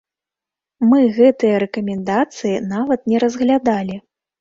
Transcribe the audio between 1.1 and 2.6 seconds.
гэтыя рэкамендацыі